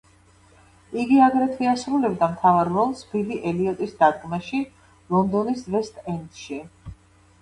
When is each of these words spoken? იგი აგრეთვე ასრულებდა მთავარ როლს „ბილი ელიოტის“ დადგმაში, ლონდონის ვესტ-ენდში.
იგი 1.01 1.19
აგრეთვე 1.25 1.67
ასრულებდა 1.73 2.29
მთავარ 2.31 2.71
როლს 2.77 3.05
„ბილი 3.13 3.37
ელიოტის“ 3.51 3.95
დადგმაში, 4.03 4.63
ლონდონის 5.15 5.63
ვესტ-ენდში. 5.77 6.63